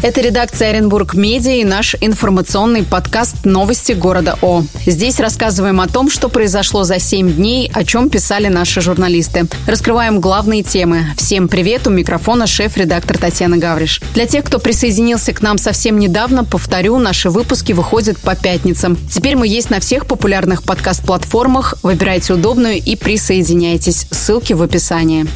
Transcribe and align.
Это 0.00 0.20
редакция 0.20 0.70
Оренбург 0.70 1.14
Медиа 1.14 1.56
и 1.56 1.64
наш 1.64 1.96
информационный 2.00 2.84
подкаст 2.84 3.44
«Новости 3.44 3.92
города 3.92 4.38
О». 4.42 4.62
Здесь 4.86 5.18
рассказываем 5.18 5.80
о 5.80 5.88
том, 5.88 6.08
что 6.08 6.28
произошло 6.28 6.84
за 6.84 7.00
7 7.00 7.32
дней, 7.32 7.68
о 7.74 7.82
чем 7.82 8.08
писали 8.08 8.46
наши 8.46 8.80
журналисты. 8.80 9.48
Раскрываем 9.66 10.20
главные 10.20 10.62
темы. 10.62 11.06
Всем 11.16 11.48
привет, 11.48 11.88
у 11.88 11.90
микрофона 11.90 12.46
шеф-редактор 12.46 13.18
Татьяна 13.18 13.56
Гавриш. 13.56 14.00
Для 14.14 14.26
тех, 14.26 14.44
кто 14.44 14.60
присоединился 14.60 15.32
к 15.32 15.42
нам 15.42 15.58
совсем 15.58 15.98
недавно, 15.98 16.44
повторю, 16.44 16.98
наши 16.98 17.28
выпуски 17.28 17.72
выходят 17.72 18.18
по 18.18 18.36
пятницам. 18.36 18.96
Теперь 19.10 19.34
мы 19.34 19.48
есть 19.48 19.68
на 19.68 19.80
всех 19.80 20.06
популярных 20.06 20.62
подкаст-платформах. 20.62 21.74
Выбирайте 21.82 22.34
удобную 22.34 22.76
и 22.76 22.94
присоединяйтесь. 22.94 24.06
Ссылки 24.12 24.52
в 24.52 24.62
описании. 24.62 25.26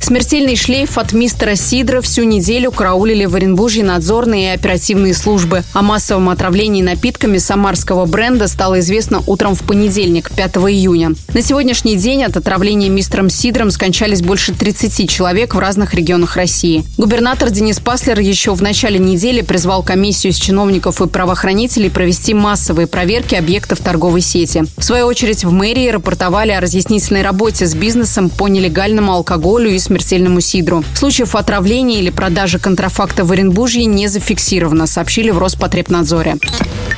Смертельный 0.00 0.54
шлейф 0.54 0.98
от 0.98 1.12
мистера 1.12 1.56
Сидра 1.56 2.00
всю 2.00 2.22
неделю 2.22 2.70
караулили 2.70 3.24
в 3.24 3.34
Оренбурге 3.34 3.82
надзорные 3.82 4.52
и 4.52 4.54
оперативные 4.54 5.14
службы. 5.14 5.64
О 5.72 5.82
массовом 5.82 6.28
отравлении 6.28 6.80
напитками 6.80 7.38
самарского 7.38 8.06
бренда 8.06 8.46
стало 8.46 8.78
известно 8.78 9.22
утром 9.26 9.56
в 9.56 9.62
понедельник, 9.62 10.30
5 10.30 10.56
июня. 10.56 11.14
На 11.34 11.42
сегодняшний 11.42 11.96
день 11.96 12.22
от 12.22 12.36
отравления 12.36 12.88
мистером 12.88 13.30
Сидром 13.30 13.72
скончались 13.72 14.22
больше 14.22 14.54
30 14.54 15.10
человек 15.10 15.54
в 15.54 15.58
разных 15.58 15.94
регионах 15.94 16.36
России. 16.36 16.84
Губернатор 16.96 17.50
Денис 17.50 17.80
Паслер 17.80 18.20
еще 18.20 18.54
в 18.54 18.62
начале 18.62 18.98
недели 19.00 19.40
призвал 19.40 19.82
комиссию 19.82 20.32
из 20.32 20.36
чиновников 20.36 21.00
и 21.00 21.08
правоохранителей 21.08 21.90
провести 21.90 22.32
массовые 22.32 22.86
проверки 22.86 23.34
объектов 23.34 23.80
торговой 23.80 24.20
сети. 24.20 24.64
В 24.76 24.84
свою 24.84 25.06
очередь 25.06 25.44
в 25.44 25.50
мэрии 25.50 25.88
рапортовали 25.88 26.52
о 26.52 26.60
разъяснительной 26.60 27.22
работе 27.22 27.66
с 27.66 27.74
бизнесом 27.74 28.30
по 28.30 28.46
нелегальному 28.46 29.12
алкоголю 29.12 29.70
и 29.70 29.78
смертельному 29.78 29.95
смертельному 30.02 30.40
сидру. 30.40 30.84
Случаев 30.94 31.34
отравления 31.34 32.00
или 32.00 32.10
продажи 32.10 32.58
контрафакта 32.58 33.24
в 33.24 33.32
Оренбурге 33.32 33.84
не 33.86 34.08
зафиксировано, 34.08 34.86
сообщили 34.86 35.30
в 35.30 35.38
Роспотребнадзоре. 35.38 36.36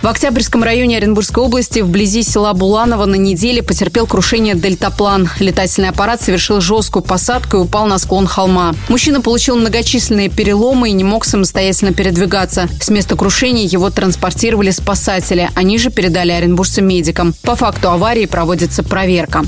В 0.03 0.07
Октябрьском 0.07 0.63
районе 0.63 0.97
Оренбургской 0.99 1.43
области 1.43 1.81
вблизи 1.81 2.23
села 2.23 2.53
Буланово 2.53 3.07
на 3.07 3.17
неделе 3.17 3.63
потерпел 3.63 4.07
крушение 4.07 4.55
дельтаплан. 4.55 5.29
Летательный 5.41 5.89
аппарат 5.89 6.21
совершил 6.23 6.61
жесткую 6.61 7.03
посадку 7.03 7.57
и 7.57 7.61
упал 7.61 7.87
на 7.87 7.99
склон 7.99 8.27
холма. 8.27 8.75
Мужчина 8.89 9.21
получил 9.21 9.57
многочисленные 9.57 10.29
переломы 10.29 10.91
и 10.91 10.93
не 10.93 11.05
мог 11.05 11.25
самостоятельно 11.25 11.93
передвигаться. 11.93 12.69
С 12.81 12.91
места 12.91 13.17
крушения 13.17 13.65
его 13.65 13.91
транспортировали 13.91 14.71
спасатели. 14.71 15.51
Они 15.55 15.79
же 15.79 15.91
передали 15.91 16.33
оренбуржцам 16.33 16.87
медикам. 16.87 17.35
По 17.43 17.57
факту 17.57 17.91
аварии 17.91 18.27
проводится 18.27 18.83
проверка. 18.83 19.45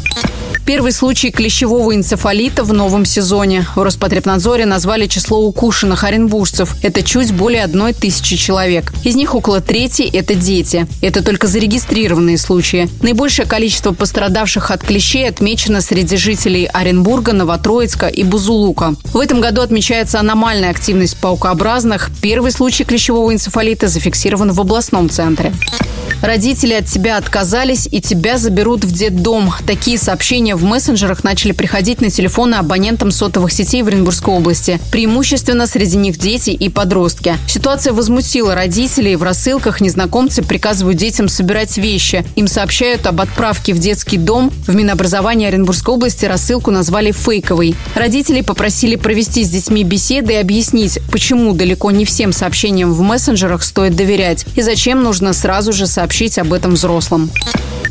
Первый 0.67 0.93
случай 0.93 1.31
клещевого 1.31 1.95
энцефалита 1.95 2.63
в 2.63 2.73
новом 2.73 3.05
сезоне. 3.05 3.67
В 3.75 3.83
Роспотребнадзоре 3.83 4.67
назвали 4.67 5.07
число 5.07 5.45
укушенных 5.45 6.05
оренбуржцев. 6.05 6.77
Это 6.83 7.03
чуть 7.03 7.33
более 7.33 7.65
одной 7.65 7.93
тысячи 7.93 8.37
человек. 8.37 8.93
Из 9.03 9.17
них 9.17 9.35
около 9.35 9.61
трети– 9.61 10.03
это 10.13 10.35
дети. 10.35 10.87
Это 11.03 11.25
только 11.25 11.49
зарегистрированные 11.49 12.39
случаи. 12.39 12.89
Наибольшее 13.03 13.47
количество 13.47 13.93
пострадавших 13.93 14.71
от 14.71 14.83
клещей 14.83 15.29
отмечено 15.29 15.81
среди 15.81 16.17
жителей 16.17 16.67
Оренбурга, 16.67 17.33
Новотроицка 17.33 18.07
и 18.07 18.23
Бузулука. 18.23 18.95
В 19.13 19.19
этом 19.19 19.41
году 19.41 19.63
отмечается 19.63 20.21
аномальная 20.21 20.71
активность 20.71 21.17
паукообразных. 21.17 22.11
Первый 22.23 22.53
случай 22.53 22.85
клещевого 22.85 23.33
энцефалита 23.33 23.89
зафиксирован 23.89 24.53
в 24.53 24.61
областном 24.61 25.11
центре. 25.11 25.53
Родители 26.23 26.75
от 26.75 26.85
тебя 26.85 27.17
отказались 27.17 27.89
и 27.91 28.01
тебя 28.01 28.37
заберут 28.37 28.85
в 28.85 28.93
детдом. 28.93 29.53
Такие 29.67 29.97
сообщения 29.97 30.50
в 30.55 30.65
мессенджерах 30.65 31.25
начали 31.25 31.53
приходить 31.53 32.01
на 32.01 32.11
телефоны 32.11 32.57
абонентам 32.57 33.11
сотовых 33.11 33.53
сетей 33.53 33.83
в 33.83 33.89
Оренбургской 33.89 34.35
области. 34.35 34.81
Преимущественно 34.91 35.67
среди 35.67 35.97
них 35.97 36.19
дети 36.19 36.51
и 36.51 36.69
подростки. 36.69 37.37
Ситуация 37.47 37.93
возмутила 37.93 38.55
родителей. 38.55 39.17
В 39.17 39.23
рассылках 39.23 39.81
незнакомцы 39.81 40.43
приказывают 40.43 40.99
детям 40.99 41.29
собирать 41.29 41.77
вещи. 41.79 42.25
Им 42.37 42.47
сообщают 42.47 43.07
об 43.07 43.21
отправке 43.21 43.75
в 43.75 43.79
детский 43.79 44.17
дом. 44.17 44.53
В 44.67 44.75
Минобразовании 44.75 45.49
Оренбургской 45.49 45.95
области 45.95 46.25
рассылку 46.27 46.71
назвали 46.71 47.13
фейковой. 47.13 47.75
Родители 47.95 48.41
попросили 48.41 48.97
провести 48.97 49.45
с 49.45 49.51
детьми 49.51 49.85
беседы 49.85 50.35
и 50.35 50.37
объяснить, 50.37 50.99
почему 51.11 51.53
далеко 51.53 51.91
не 51.91 52.05
всем 52.05 52.33
сообщениям 52.33 52.93
в 52.93 53.01
мессенджерах 53.01 53.63
стоит 53.63 53.97
доверять 53.97 54.47
и 54.55 54.63
зачем 54.63 55.03
нужно 55.03 55.33
сразу 55.33 55.73
же 55.73 55.87
сообщить 55.87 56.39
об 56.39 56.53
этом 56.53 56.73
взрослым. 56.73 57.31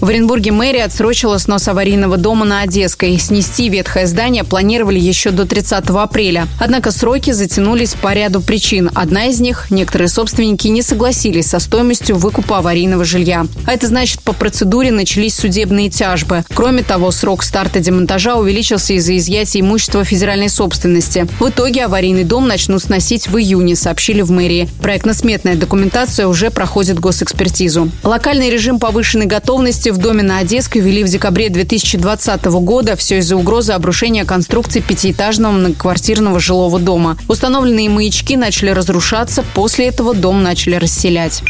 В 0.01 0.07
Оренбурге 0.07 0.51
мэрия 0.53 0.85
отсрочила 0.85 1.37
снос 1.39 1.67
аварийного 1.67 2.15
дома 2.15 2.45
на 2.45 2.61
Одесской. 2.61 3.17
Снести 3.19 3.67
ветхое 3.67 4.07
здание 4.07 4.45
планировали 4.45 4.97
еще 4.97 5.31
до 5.31 5.45
30 5.45 5.89
апреля. 5.89 6.47
Однако 6.57 6.91
сроки 6.91 7.31
затянулись 7.31 7.95
по 7.95 8.13
ряду 8.13 8.39
причин. 8.39 8.89
Одна 8.95 9.25
из 9.25 9.41
них– 9.41 9.67
некоторые 9.69 10.07
собственники 10.07 10.69
не 10.69 10.83
согласились 10.83 11.47
со 11.47 11.59
стоимостью 11.59 12.15
выкупа 12.15 12.59
аварийного 12.59 13.03
жилья. 13.03 13.45
А 13.65 13.73
это 13.73 13.87
значит, 13.87 14.21
по 14.21 14.31
процедуре 14.31 14.91
начались 14.91 15.35
судебные 15.35 15.89
тяжбы. 15.89 16.45
Кроме 16.53 16.83
того, 16.83 17.11
срок 17.11 17.43
старта 17.43 17.81
демонтажа 17.81 18.35
увеличился 18.35 18.93
из-за 18.93 19.17
изъятия 19.17 19.59
имущества 19.59 20.05
федеральной 20.05 20.49
собственности. 20.49 21.27
В 21.41 21.49
итоге 21.49 21.83
аварийный 21.83 22.23
дом 22.23 22.47
начнут 22.47 22.81
сносить 22.81 23.27
в 23.27 23.37
июне, 23.37 23.75
сообщили 23.75 24.21
в 24.21 24.31
мэрии. 24.31 24.69
Проектно-сметная 24.81 25.55
документация 25.55 26.27
уже 26.27 26.51
проходит 26.51 26.99
госэкспертизу. 26.99 27.91
Локальный 28.03 28.49
режим 28.49 28.79
повышенной 28.79 29.25
готовности 29.25 29.88
в 29.91 29.97
доме 29.97 30.23
на 30.23 30.39
Одесской 30.39 30.81
ввели 30.81 31.03
в 31.03 31.09
декабре 31.09 31.49
2020 31.49 32.45
года. 32.45 32.95
Все 32.95 33.17
из-за 33.19 33.35
угрозы 33.35 33.73
обрушения 33.73 34.25
конструкции 34.25 34.79
пятиэтажного 34.79 35.51
многоквартирного 35.53 36.39
жилого 36.39 36.79
дома. 36.79 37.17
Установленные 37.27 37.89
маячки 37.89 38.37
начали 38.37 38.69
разрушаться. 38.69 39.43
После 39.53 39.87
этого 39.87 40.13
дом 40.13 40.43
начали 40.43 40.75
расселять. 40.75 41.43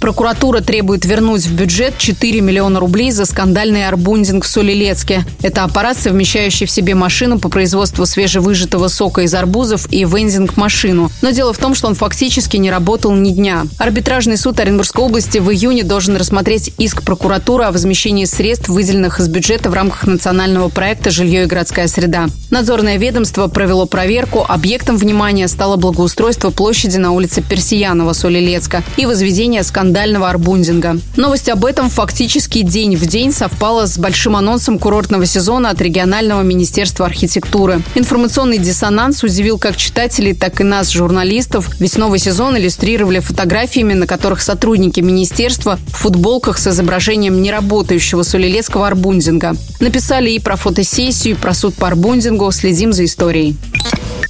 Прокуратура 0.00 0.60
требует 0.60 1.04
вернуть 1.04 1.46
в 1.46 1.54
бюджет 1.54 1.98
4 1.98 2.40
миллиона 2.40 2.80
рублей 2.80 3.10
за 3.10 3.24
скандальный 3.24 3.86
арбундинг 3.86 4.44
в 4.44 4.48
Солилецке. 4.48 5.24
Это 5.42 5.64
аппарат, 5.64 5.96
совмещающий 5.98 6.66
в 6.66 6.70
себе 6.70 6.94
машину 6.94 7.38
по 7.38 7.48
производству 7.48 8.06
свежевыжатого 8.06 8.88
сока 8.88 9.22
из 9.22 9.34
арбузов 9.34 9.90
и 9.90 10.04
вендинг-машину. 10.04 11.10
Но 11.22 11.30
дело 11.30 11.52
в 11.52 11.58
том, 11.58 11.74
что 11.74 11.88
он 11.88 11.94
фактически 11.94 12.56
не 12.56 12.70
работал 12.70 13.14
ни 13.14 13.30
дня. 13.30 13.64
Арбитражный 13.78 14.36
суд 14.36 14.60
Оренбургской 14.60 15.04
области 15.04 15.38
в 15.38 15.50
июне 15.50 15.82
должен 15.82 16.16
рассмотреть 16.16 16.72
иск 16.78 17.02
прокуратуры 17.02 17.64
о 17.64 17.72
возмещении 17.72 18.26
средств, 18.26 18.68
выделенных 18.68 19.20
из 19.20 19.28
бюджета 19.28 19.70
в 19.70 19.74
рамках 19.74 20.06
национального 20.06 20.68
проекта 20.68 21.10
«Жилье 21.10 21.44
и 21.44 21.46
городская 21.46 21.88
среда». 21.88 22.26
Надзорное 22.50 22.96
ведомство 22.96 23.48
провело 23.48 23.86
проверку. 23.86 24.44
Объектом 24.46 24.96
внимания 24.96 25.48
стало 25.48 25.76
благоустройство 25.76 26.50
площади 26.50 26.96
на 26.98 27.12
улице 27.12 27.42
Персиянова 27.42 28.12
Солилецка 28.12 28.82
и 28.96 29.06
возведение 29.06 29.62
скандального 29.62 29.85
скандального 29.86 30.28
арбундинга. 30.28 30.98
Новость 31.16 31.48
об 31.48 31.64
этом 31.64 31.90
фактически 31.90 32.62
день 32.62 32.96
в 32.96 33.06
день 33.06 33.32
совпала 33.32 33.86
с 33.86 33.96
большим 33.98 34.34
анонсом 34.34 34.80
курортного 34.80 35.26
сезона 35.26 35.70
от 35.70 35.80
регионального 35.80 36.42
министерства 36.42 37.06
архитектуры. 37.06 37.82
Информационный 37.94 38.58
диссонанс 38.58 39.22
удивил 39.22 39.58
как 39.58 39.76
читателей, 39.76 40.34
так 40.34 40.60
и 40.60 40.64
нас, 40.64 40.90
журналистов, 40.90 41.70
ведь 41.78 41.96
новый 41.96 42.18
сезон 42.18 42.58
иллюстрировали 42.58 43.20
фотографиями, 43.20 43.92
на 43.92 44.08
которых 44.08 44.42
сотрудники 44.42 44.98
министерства 44.98 45.78
в 45.86 45.98
футболках 45.98 46.58
с 46.58 46.66
изображением 46.66 47.40
неработающего 47.40 48.24
сулилецкого 48.24 48.88
арбундинга. 48.88 49.54
Написали 49.78 50.30
и 50.30 50.40
про 50.40 50.56
фотосессию, 50.56 51.36
и 51.36 51.38
про 51.38 51.54
суд 51.54 51.76
по 51.76 51.86
арбундингу. 51.86 52.50
Следим 52.50 52.92
за 52.92 53.04
историей. 53.04 53.56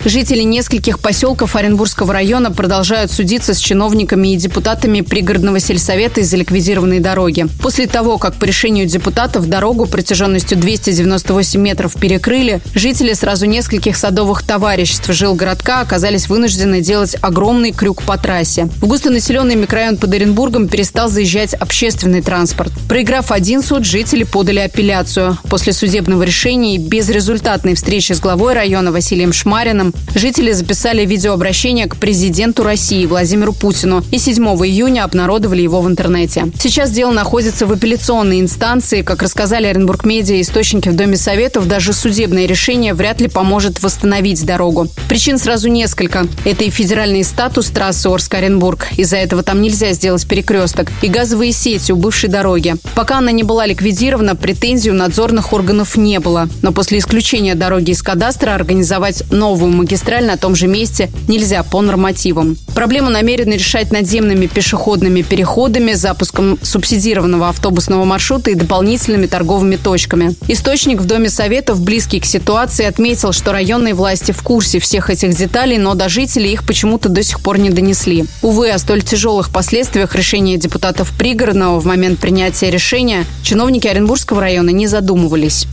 Жители 0.07 0.43
нескольких 0.43 1.01
поселков 1.01 1.57
Оренбургского 1.57 2.13
района 2.13 2.53
продолжают 2.53 3.11
судиться 3.11 3.55
с 3.55 3.59
чиновниками 3.59 4.29
и 4.33 4.37
депутатами 4.37 5.01
пригородного 5.01 5.46
сельсовета 5.59 6.21
из-за 6.21 6.37
ликвидированной 6.37 7.01
дороги. 7.01 7.47
После 7.61 7.87
того, 7.87 8.19
как 8.19 8.35
по 8.35 8.45
решению 8.45 8.87
депутатов 8.87 9.49
дорогу 9.49 9.87
протяженностью 9.87 10.59
298 10.59 11.61
метров 11.61 11.95
перекрыли, 11.95 12.61
жители 12.75 13.13
сразу 13.13 13.47
нескольких 13.47 13.97
садовых 13.97 14.43
товариществ 14.43 15.11
жилгородка 15.11 15.81
оказались 15.81 16.29
вынуждены 16.29 16.81
делать 16.81 17.17
огромный 17.21 17.73
крюк 17.73 18.03
по 18.03 18.19
трассе. 18.19 18.69
В 18.81 18.87
густонаселенный 18.87 19.55
микрорайон 19.55 19.97
под 19.97 20.13
Оренбургом 20.13 20.69
перестал 20.69 21.09
заезжать 21.09 21.55
общественный 21.55 22.23
транспорт. 22.23 22.73
Проиграв 22.89 23.33
один 23.33 23.63
суд, 23.63 23.85
жители 23.85 24.25
подали 24.25 24.61
апелляцию. 24.61 25.39
После 25.49 25.73
судебного 25.73 26.23
решения 26.23 26.77
и 26.77 26.79
безрезультатной 26.79 27.75
встречи 27.75 28.13
с 28.13 28.21
главой 28.21 28.55
района 28.55 28.93
Василием 28.93 29.33
Шмариным 29.33 29.95
жители 30.15 30.53
записали 30.53 31.05
видеообращение 31.05 31.87
к 31.87 31.97
президенту 31.97 32.63
России 32.63 33.07
Владимиру 33.07 33.53
Путину 33.53 34.05
и 34.11 34.19
7 34.19 34.45
июня 34.45 35.05
обнародовали 35.05 35.36
его 35.45 35.81
в 35.81 35.89
интернете. 35.89 36.51
Сейчас 36.59 36.91
дело 36.91 37.13
находится 37.13 37.67
в 37.67 37.73
апелляционной 37.73 38.41
инстанции. 38.41 39.03
Как 39.03 39.23
рассказали 39.23 39.67
Оренбург 39.67 40.05
Медиа 40.05 40.41
источники 40.41 40.89
в 40.89 40.97
Доме 40.97 41.17
Советов, 41.17 41.69
даже 41.69 41.93
судебное 41.93 42.47
решение 42.47 42.95
вряд 42.95 43.21
ли 43.21 43.29
поможет 43.29 43.83
восстановить 43.83 44.45
дорогу. 44.45 44.89
Причин 45.09 45.39
сразу 45.39 45.69
несколько. 45.69 46.27
Это 46.45 46.65
и 46.65 46.71
федеральный 46.71 47.25
статус 47.25 47.67
трассы 47.69 48.09
Орск-Оренбург. 48.09 48.87
Из-за 48.97 49.17
этого 49.17 49.43
там 49.43 49.61
нельзя 49.61 49.93
сделать 49.93 50.27
перекресток. 50.27 50.91
И 51.03 51.09
газовые 51.09 51.53
сети 51.53 51.93
у 51.93 51.97
бывшей 51.97 52.31
дороги. 52.31 52.75
Пока 52.95 53.19
она 53.19 53.33
не 53.33 53.43
была 53.43 53.67
ликвидирована, 53.67 54.35
претензий 54.37 54.91
у 54.91 54.95
надзорных 54.95 55.53
органов 55.53 55.97
не 55.97 56.21
было. 56.21 56.49
Но 56.63 56.73
после 56.73 56.99
исключения 56.99 57.55
дороги 57.55 57.91
из 57.91 58.03
кадастра 58.03 58.55
организовать 58.55 59.25
новую 59.31 59.73
магистраль 59.73 60.25
на 60.25 60.37
том 60.37 60.55
же 60.55 60.67
месте 60.67 61.11
нельзя 61.29 61.63
по 61.63 61.83
нормативам. 61.83 62.57
Проблему 62.77 63.09
намерены 63.09 63.55
решать 63.55 63.91
надземными 63.91 64.49
пешеходными 64.49 65.23
переходами, 65.23 65.95
запуском 65.95 66.59
субсидированного 66.61 67.49
автобусного 67.49 68.05
маршрута 68.05 68.51
и 68.51 68.55
дополнительными 68.55 69.25
торговыми 69.25 69.77
точками. 69.77 70.35
Источник 70.47 71.01
в 71.01 71.07
Доме 71.07 71.31
Советов, 71.31 71.81
близкий 71.81 72.21
к 72.21 72.27
ситуации, 72.27 72.85
отметил, 72.85 73.33
что 73.33 73.53
районные 73.53 73.95
власти 73.95 74.33
в 74.33 74.43
курсе 74.43 74.79
всех 74.79 75.09
этих 75.09 75.35
деталей, 75.35 75.79
но 75.79 75.95
до 75.95 76.11
жителей 76.11 76.53
их 76.53 76.67
почему-то 76.67 77.09
до 77.09 77.23
сих 77.23 77.41
пор 77.41 77.59
не 77.59 77.71
донесли. 77.71 78.27
Увы, 78.43 78.69
о 78.69 78.79
столь 78.79 79.01
тяжелых 79.01 79.49
последствиях 79.49 80.15
решения 80.15 80.59
депутатов 80.59 81.13
пригородного 81.17 81.81
в 81.81 81.87
момент 81.87 82.19
принятия 82.19 82.71
решения 82.71 83.25
чиновники 83.43 83.89
Оренбургского 83.89 84.43
района 84.43 84.69
не 84.69 84.87
задумывались. 84.87 85.67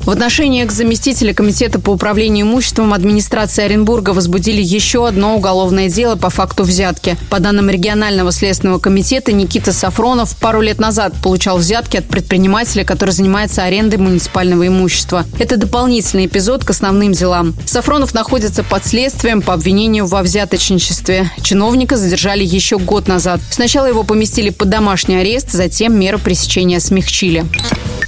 В 0.00 0.10
отношении 0.10 0.64
к 0.64 0.72
заместителя 0.72 1.34
Комитета 1.34 1.78
по 1.80 1.90
управлению 1.90 2.46
имуществом 2.46 2.94
администрации 2.94 3.64
Оренбурга 3.64 4.10
возбудили 4.10 4.62
еще 4.62 5.06
одно 5.06 5.36
уголовное 5.36 5.88
дело 5.88 6.16
по 6.16 6.30
факту 6.30 6.62
взятки. 6.62 7.16
По 7.30 7.40
данным 7.40 7.68
регионального 7.68 8.32
следственного 8.32 8.78
комитета, 8.78 9.32
Никита 9.32 9.72
Сафронов 9.72 10.36
пару 10.36 10.60
лет 10.60 10.78
назад 10.78 11.14
получал 11.22 11.58
взятки 11.58 11.98
от 11.98 12.06
предпринимателя, 12.06 12.84
который 12.84 13.10
занимается 13.10 13.64
арендой 13.64 13.98
муниципального 13.98 14.66
имущества. 14.66 15.26
Это 15.38 15.56
дополнительный 15.56 16.26
эпизод 16.26 16.64
к 16.64 16.70
основным 16.70 17.12
делам. 17.12 17.54
Сафронов 17.66 18.14
находится 18.14 18.62
под 18.62 18.86
следствием 18.86 19.42
по 19.42 19.54
обвинению 19.54 20.06
во 20.06 20.22
взяточничестве. 20.22 21.30
Чиновника 21.42 21.96
задержали 21.96 22.44
еще 22.44 22.78
год 22.78 23.08
назад. 23.08 23.40
Сначала 23.50 23.86
его 23.86 24.04
поместили 24.04 24.50
под 24.50 24.70
домашний 24.70 25.16
арест, 25.16 25.50
затем 25.52 25.98
меры 25.98 26.18
пресечения 26.18 26.80
смягчили. 26.80 27.44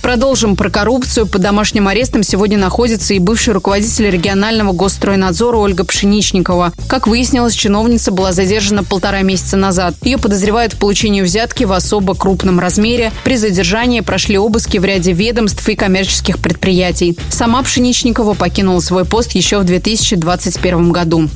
Продолжим 0.02 0.56
про 0.56 0.70
коррупцию. 0.70 1.26
Под 1.26 1.42
домашним 1.80 1.88
арестом 1.88 2.22
сегодня 2.22 2.58
находится 2.58 3.14
и 3.14 3.18
бывший 3.18 3.54
руководитель 3.54 4.10
регионального 4.10 4.72
госстройнадзора 4.72 5.56
Ольга 5.56 5.84
Пшеничникова. 5.84 6.72
Как 6.88 7.06
выяснилось, 7.06 7.54
чиновница 7.54 8.10
была 8.10 8.32
задержана 8.32 8.84
полтора 8.84 9.22
месяца 9.22 9.56
назад. 9.56 9.94
Ее 10.02 10.18
подозревают 10.18 10.74
в 10.74 10.78
получении 10.78 11.22
взятки 11.22 11.64
в 11.64 11.72
особо 11.72 12.14
крупном 12.14 12.60
размере. 12.60 13.12
При 13.24 13.36
задержании 13.36 14.00
прошли 14.00 14.36
обыски 14.36 14.76
в 14.76 14.84
ряде 14.84 15.12
ведомств 15.12 15.66
и 15.68 15.74
коммерческих 15.74 16.38
предприятий. 16.38 17.18
Сама 17.30 17.62
Пшеничникова 17.62 18.34
покинула 18.34 18.80
свой 18.80 19.06
пост 19.06 19.32
еще 19.32 19.58
в 19.58 19.64
2021 19.64 20.92
году. 20.92 21.30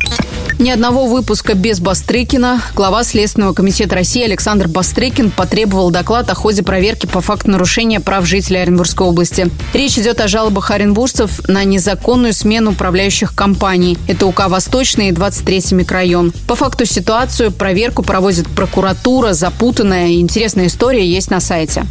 Ни 0.59 0.71
одного 0.71 1.07
выпуска 1.07 1.55
без 1.55 1.81
Бастрыкина. 1.81 2.63
Глава 2.77 3.03
Следственного 3.03 3.55
комитета 3.55 3.97
России 3.97 4.23
Александр 4.23 4.69
Бастрыкин 4.69 5.33
потребовал 5.33 5.91
доклад 5.91 6.31
о 6.31 6.35
ходе 6.35 6.63
проверки 6.63 7.07
по 7.07 7.21
факту 7.21 7.51
нарушения 7.51 7.99
прав 7.99 8.25
жителей 8.25 8.63
Оренбургской 8.63 9.05
области. 9.05 9.51
Речь 9.73 9.99
идет 9.99 10.21
о 10.21 10.29
жалобах 10.29 10.71
оренбуржцев 10.71 11.41
на 11.49 11.65
незаконную 11.65 12.33
смену 12.33 12.71
управляющих 12.71 13.35
компаний. 13.35 13.99
Это 14.07 14.27
УК 14.27 14.49
«Восточный» 14.49 15.09
и 15.09 15.13
23-й 15.13 15.75
микрорайон. 15.75 16.33
По 16.47 16.55
факту 16.55 16.85
ситуацию 16.85 17.51
проверку 17.51 18.05
проводит 18.05 18.47
прокуратура. 18.49 19.33
Запутанная 19.33 20.07
и 20.09 20.21
интересная 20.21 20.69
история 20.69 21.05
есть 21.05 21.33
на 21.33 21.41
сайте. 21.41 21.85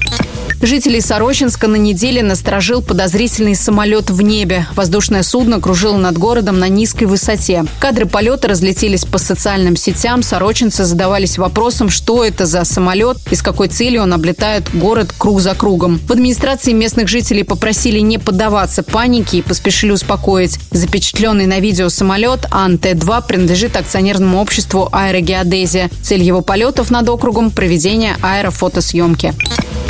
Жителей 0.62 1.02
Сорочинска 1.02 1.68
на 1.68 1.76
неделе 1.76 2.24
насторожил 2.24 2.82
подозрительный 2.82 3.56
самолет 3.56 4.10
в 4.10 4.22
небе. 4.22 4.66
Воздушное 4.76 5.24
судно 5.24 5.60
кружило 5.60 5.98
над 5.98 6.18
городом 6.18 6.60
на 6.60 6.70
низкой 6.70 7.06
высоте. 7.06 7.66
Кадры 7.80 8.06
полета 8.06 8.48
разлетелись 8.48 9.06
по 9.06 9.18
социальным 9.18 9.76
сетям. 9.76 10.24
Сорочинцы 10.24 10.86
задавались 10.86 11.38
вопросом, 11.38 11.90
что 11.90 12.24
это 12.24 12.46
за 12.46 12.64
самолет 12.64 13.18
и 13.30 13.36
с 13.36 13.42
какой 13.42 13.68
целью 13.68 14.04
он 14.04 14.14
облетает 14.14 14.64
город 14.74 15.14
круг 15.18 15.42
за 15.42 15.54
кругом. 15.56 16.00
В 16.08 16.12
администрации 16.12 16.72
местных 16.72 17.08
жителей 17.08 17.44
попросили 17.44 18.00
не 18.00 18.18
поддаваться 18.18 18.84
панике 18.84 19.40
и 19.40 19.42
поспешили 19.42 19.92
успокоить. 19.92 20.60
Запечатленный 20.72 21.46
на 21.46 21.60
видео 21.60 21.90
самолет 21.90 22.46
АНТ-2 22.52 23.28
принадлежит 23.28 23.76
акционерному 23.76 24.40
обществу 24.40 24.90
«Аэрогеодезия». 24.92 25.90
Цель 26.02 26.24
его 26.24 26.42
полетов 26.42 26.90
над 26.90 27.10
округом– 27.10 27.52
проведение 27.52 28.16
аэрофотосъемки. 28.22 29.34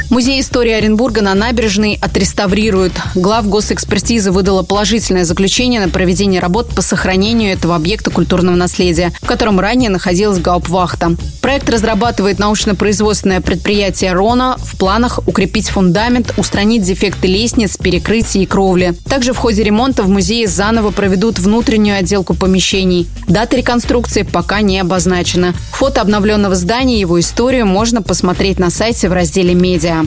Музей 0.10 0.40
истории 0.54 0.74
Оренбурга 0.74 1.24
на 1.24 1.34
набережной 1.34 1.98
отреставрируют. 2.00 2.94
Глав 3.16 3.48
госэкспертизы 3.50 4.30
выдала 4.30 4.62
положительное 4.62 5.26
заключение 5.26 5.82
на 5.82 5.90
проведение 5.90 6.40
работ 6.40 6.70
по 6.76 6.84
сохранению 6.84 7.54
этого 7.54 7.76
объекта 7.76 8.12
культурного 8.12 8.56
наследия, 8.56 9.12
в 9.20 9.26
котором 9.26 9.60
ранее 9.60 9.90
находилась 9.90 10.38
Гаупвахта. 10.38 11.16
Проект 11.42 11.72
разрабатывает 11.72 12.38
научно-производственное 12.38 13.42
предприятие 13.42 14.14
«Рона». 14.14 14.58
В 14.60 14.78
планах 14.78 15.22
укрепить 15.28 15.70
фундамент, 15.70 16.36
устранить 16.38 16.84
дефекты 16.84 17.28
лестниц, 17.28 17.76
перекрытий 17.78 18.44
и 18.44 18.46
кровли. 18.46 18.94
Также 19.10 19.34
в 19.34 19.38
ходе 19.38 19.64
ремонта 19.64 20.04
в 20.04 20.10
музее 20.10 20.48
заново 20.48 20.92
проведут 20.92 21.40
внутреннюю 21.40 21.98
отделку 21.98 22.36
помещений. 22.36 23.08
Дата 23.28 23.58
реконструкции 23.58 24.22
пока 24.22 24.62
не 24.62 24.80
обозначена. 24.80 25.56
Фото 25.72 26.02
обновленного 26.02 26.54
здания 26.54 26.98
и 26.98 27.00
его 27.00 27.20
историю 27.20 27.66
можно 27.66 28.04
посмотреть 28.04 28.60
на 28.60 28.70
сайте 28.70 29.10
в 29.10 29.14
разделе 29.14 29.56
«Медиа». 29.56 30.06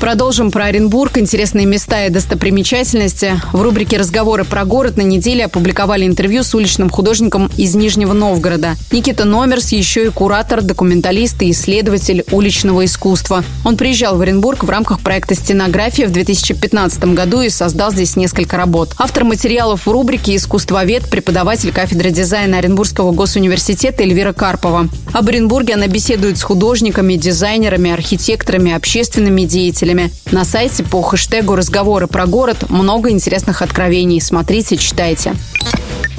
Продолжим 0.00 0.50
про 0.50 0.66
Оренбург, 0.66 1.16
интересные 1.16 1.64
места 1.64 2.04
и 2.04 2.10
достопримечательности. 2.10 3.40
В 3.52 3.62
рубрике 3.62 3.96
«Разговоры 3.96 4.44
про 4.44 4.64
город» 4.64 4.98
на 4.98 5.02
неделе 5.02 5.46
опубликовали 5.46 6.06
интервью 6.06 6.42
с 6.42 6.54
уличным 6.54 6.90
художником 6.90 7.50
из 7.56 7.74
Нижнего 7.74 8.12
Новгорода. 8.12 8.76
Никита 8.92 9.24
Номерс 9.24 9.72
еще 9.72 10.06
и 10.06 10.10
куратор, 10.10 10.60
документалист 10.60 11.40
и 11.42 11.50
исследователь 11.50 12.24
уличного 12.30 12.84
искусства. 12.84 13.42
Он 13.64 13.76
приезжал 13.76 14.18
в 14.18 14.20
Оренбург 14.20 14.64
в 14.64 14.70
рамках 14.70 15.00
проекта 15.00 15.34
«Стенография» 15.34 16.06
в 16.06 16.12
2015 16.12 17.14
году 17.14 17.40
и 17.40 17.48
создал 17.48 17.90
здесь 17.90 18.16
несколько 18.16 18.58
работ. 18.58 18.94
Автор 18.98 19.24
материалов 19.24 19.86
в 19.86 19.90
рубрике 19.90 20.36
«Искусствовед», 20.36 21.08
преподаватель 21.08 21.72
кафедры 21.72 22.10
дизайна 22.10 22.58
Оренбургского 22.58 23.12
госуниверситета 23.12 24.02
Эльвира 24.02 24.34
Карпова. 24.34 24.88
Об 25.14 25.28
Оренбурге 25.28 25.74
она 25.74 25.86
беседует 25.86 26.36
с 26.36 26.42
художниками, 26.42 27.14
дизайнерами, 27.14 27.90
архитекторами, 27.90 28.72
общественными 28.72 29.42
деятелями 29.42 29.85
слушателями. 29.86 30.10
На 30.32 30.44
сайте 30.44 30.82
по 30.84 31.02
хэштегу 31.02 31.54
«Разговоры 31.54 32.06
про 32.06 32.26
город» 32.26 32.68
много 32.68 33.10
интересных 33.10 33.62
откровений. 33.62 34.20
Смотрите, 34.20 34.76
читайте. 34.76 35.34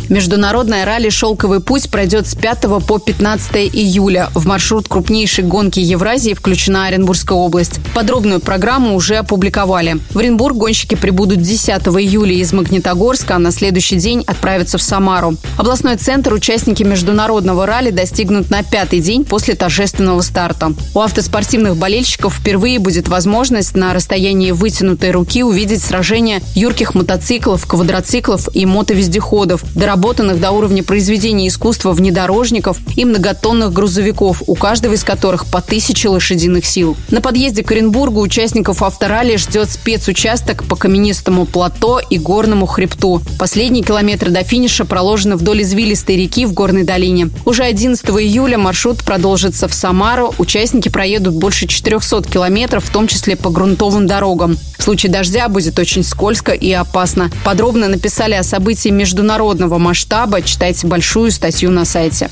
Международная 0.10 0.86
ралли 0.86 1.10
«Шелковый 1.10 1.60
путь» 1.60 1.90
пройдет 1.90 2.28
с 2.28 2.36
5 2.36 2.62
по 2.88 2.98
15 2.98 3.56
июля. 3.74 4.30
В 4.34 4.48
маршрут 4.48 4.88
крупнейшей 4.88 5.44
гонки 5.44 5.82
Евразии 5.82 6.34
включена 6.34 6.86
Оренбургская 6.86 7.38
область. 7.38 7.82
Подробную 7.94 8.40
программу 8.40 8.96
уже 8.96 9.18
опубликовали. 9.18 9.98
В 10.12 10.20
Оренбург 10.20 10.56
гонщики 10.56 10.96
прибудут 10.96 11.42
10 11.42 11.70
июля 11.70 12.36
из 12.36 12.54
Магнитогорска, 12.54 13.36
а 13.36 13.40
на 13.40 13.52
следующий 13.52 13.98
день 13.98 14.24
отправятся 14.26 14.78
в 14.78 14.82
Самару. 14.82 15.36
Областной 15.58 15.98
центр 15.98 16.34
участники 16.34 16.84
международного 16.84 17.66
ралли 17.66 17.90
достигнут 17.90 18.50
на 18.50 18.64
пятый 18.64 19.02
день 19.02 19.26
после 19.26 19.56
торжественного 19.56 20.22
старта. 20.22 20.74
У 20.94 21.02
автоспортивных 21.02 21.76
болельщиков 21.76 22.34
впервые 22.34 22.80
будет 22.80 23.10
возможность 23.10 23.76
на 23.76 23.94
расстоянии 23.94 24.52
вытянутой 24.52 25.12
руки 25.12 25.44
увидеть 25.44 25.82
сражения 25.82 26.42
юрких 26.56 26.96
мотоциклов, 26.96 27.68
квадроциклов 27.68 28.48
и 28.54 28.66
мотовездеходов, 28.66 29.64
доработанных 29.76 29.97
до 29.98 30.52
уровня 30.52 30.84
произведения 30.84 31.48
искусства 31.48 31.92
внедорожников 31.92 32.78
и 32.96 33.06
многотонных 33.06 33.74
грузовиков, 33.74 34.44
у 34.48 34.56
каждого 34.56 34.94
из 34.94 35.04
которых 35.04 35.46
по 35.48 35.62
тысяче 35.62 36.10
лошадиных 36.10 36.66
сил. 36.66 36.96
На 37.10 37.22
подъезде 37.22 37.64
к 37.64 37.72
Оренбургу 37.72 38.22
участников 38.22 38.82
авторалли 38.84 39.36
ждет 39.38 39.70
спецучасток 39.70 40.64
по 40.64 40.76
каменистому 40.76 41.46
плато 41.46 42.00
и 42.00 42.18
горному 42.18 42.66
хребту. 42.66 43.22
Последние 43.40 43.84
километры 43.84 44.32
до 44.32 44.44
финиша 44.44 44.86
проложены 44.86 45.36
вдоль 45.36 45.64
извилистой 45.64 46.18
реки 46.18 46.46
в 46.46 46.54
горной 46.54 46.84
долине. 46.84 47.30
Уже 47.46 47.64
11 47.64 48.06
июля 48.10 48.58
маршрут 48.58 49.04
продолжится 49.04 49.68
в 49.68 49.74
Самару. 49.74 50.34
Участники 50.38 50.90
проедут 50.90 51.36
больше 51.36 51.68
400 51.68 52.24
километров, 52.24 52.86
в 52.86 52.92
том 52.92 53.08
числе 53.08 53.36
по 53.36 53.50
грунтовым 53.50 54.08
дорогам. 54.08 54.58
В 54.78 54.84
случае 54.84 55.12
дождя 55.12 55.50
будет 55.50 55.80
очень 55.80 56.04
скользко 56.04 56.52
и 56.52 56.72
опасно. 56.72 57.32
Подробно 57.44 57.88
написали 57.88 58.34
о 58.34 58.44
событии 58.44 58.90
международного 58.90 59.78
масштаба. 59.88 60.42
Читайте 60.42 60.86
большую 60.86 61.32
статью 61.32 61.72
на 61.72 61.86
сайте. 61.86 62.30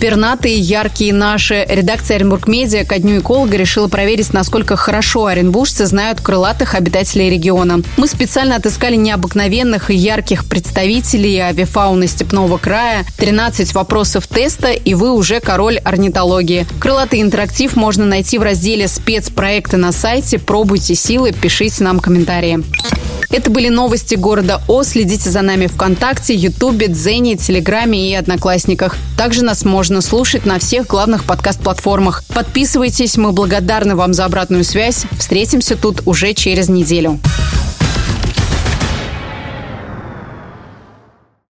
Пернатые, 0.00 0.58
яркие 0.58 1.12
наши. 1.12 1.66
Редакция 1.68 2.16
Оренбург 2.16 2.48
Медиа 2.48 2.84
ко 2.86 2.98
дню 2.98 3.20
эколога 3.20 3.58
решила 3.58 3.86
проверить, 3.86 4.32
насколько 4.32 4.74
хорошо 4.74 5.26
оренбуржцы 5.26 5.84
знают 5.84 6.22
крылатых 6.22 6.74
обитателей 6.74 7.28
региона. 7.28 7.82
Мы 7.98 8.06
специально 8.06 8.56
отыскали 8.56 8.96
необыкновенных 8.96 9.90
и 9.90 9.94
ярких 9.94 10.46
представителей 10.46 11.38
авиафауны 11.40 12.06
степного 12.06 12.56
края. 12.56 13.04
13 13.18 13.74
вопросов 13.74 14.26
теста, 14.26 14.70
и 14.70 14.94
вы 14.94 15.12
уже 15.12 15.38
король 15.40 15.76
орнитологии. 15.76 16.66
Крылатый 16.80 17.20
интерактив 17.20 17.76
можно 17.76 18.06
найти 18.06 18.38
в 18.38 18.42
разделе 18.42 18.88
«Спецпроекты» 18.88 19.76
на 19.76 19.92
сайте. 19.92 20.38
Пробуйте 20.38 20.94
силы, 20.94 21.32
пишите 21.32 21.84
нам 21.84 22.00
комментарии. 22.00 22.64
Это 23.30 23.48
были 23.48 23.68
новости 23.68 24.16
города 24.16 24.60
О. 24.66 24.82
Следите 24.82 25.30
за 25.30 25.42
нами 25.42 25.68
ВКонтакте, 25.68 26.34
Ютубе, 26.34 26.88
Дзене, 26.88 27.36
Телеграме 27.36 28.10
и 28.10 28.14
Одноклассниках. 28.14 28.96
Также 29.16 29.44
нас 29.44 29.64
можно 29.90 30.08
слушать 30.08 30.46
на 30.46 30.60
всех 30.60 30.86
главных 30.86 31.24
подкаст-платформах. 31.24 32.22
Подписывайтесь, 32.32 33.16
мы 33.16 33.32
благодарны 33.32 33.96
вам 33.96 34.14
за 34.14 34.24
обратную 34.24 34.62
связь. 34.62 35.04
Встретимся 35.18 35.76
тут 35.76 36.02
уже 36.06 36.32
через 36.32 36.68
неделю. 36.68 37.18